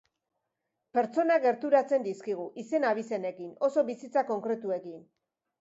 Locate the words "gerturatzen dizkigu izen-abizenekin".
1.43-3.55